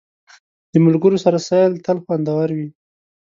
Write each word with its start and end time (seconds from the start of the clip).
د 0.71 0.73
ملګرو 0.85 1.17
سره 1.25 1.37
سیل 1.49 1.71
تل 1.85 1.97
خوندور 2.03 2.49
وي. 2.57 2.67